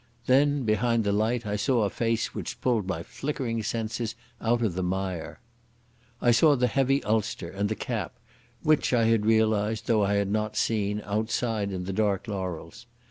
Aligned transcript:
Then 0.25 0.63
behind 0.63 1.03
the 1.03 1.11
light 1.11 1.45
I 1.45 1.55
saw 1.55 1.83
a 1.83 1.89
face 1.91 2.33
which 2.33 2.59
pulled 2.59 2.87
my 2.87 3.03
flickering 3.03 3.61
senses 3.61 4.15
out 4.41 4.63
of 4.63 4.73
the 4.73 4.81
mire. 4.81 5.39
I 6.19 6.31
saw 6.31 6.55
the 6.55 6.65
heavy 6.65 7.03
ulster 7.03 7.51
and 7.51 7.69
the 7.69 7.75
cap, 7.75 8.17
which 8.63 8.93
I 8.93 9.03
had 9.05 9.27
realised, 9.27 9.85
though 9.85 10.03
I 10.03 10.15
had 10.15 10.31
not 10.31 10.57
seen, 10.57 11.03
outside 11.05 11.71
in 11.71 11.83
the 11.85 11.93
dark 11.93 12.27
laurels. 12.27 12.87